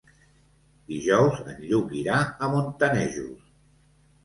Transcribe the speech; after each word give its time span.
Dijous 0.91 1.43
en 1.51 1.61
Lluc 1.67 1.95
irà 2.01 2.23
a 2.25 2.51
Montanejos. 2.57 3.39